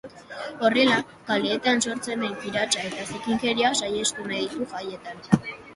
[0.67, 0.95] Horrela,
[1.27, 5.25] kaleetan sortzen den kiratsa eta zikinkeria saihestu nahi ditu jaietan.